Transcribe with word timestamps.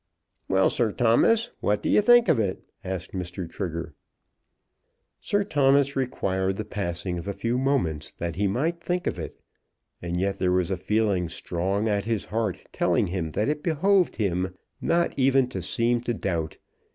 "Well, 0.49 0.71
Sir 0.71 0.91
Thomas, 0.91 1.51
what 1.59 1.83
do 1.83 1.87
you 1.89 2.01
think 2.01 2.27
of 2.27 2.39
it?" 2.39 2.63
asked 2.83 3.11
Mr. 3.11 3.47
Trigger. 3.47 3.93
Sir 5.19 5.43
Thomas 5.43 5.95
required 5.95 6.55
the 6.57 6.65
passing 6.65 7.19
of 7.19 7.27
a 7.27 7.33
few 7.33 7.55
moments 7.59 8.11
that 8.13 8.35
he 8.35 8.47
might 8.47 8.81
think 8.81 9.05
of 9.05 9.19
it, 9.19 9.39
and 10.01 10.19
yet 10.19 10.39
there 10.39 10.51
was 10.51 10.71
a 10.71 10.75
feeling 10.75 11.29
strong 11.29 11.87
at 11.87 12.05
his 12.05 12.25
heart 12.25 12.57
telling 12.73 13.05
him 13.05 13.29
that 13.37 13.47
it 13.47 13.61
behoved 13.61 14.15
him 14.15 14.55
not 14.81 15.13
even 15.19 15.47
to 15.49 15.61
seem 15.61 16.01
to 16.01 16.15
doubt. 16.15 16.57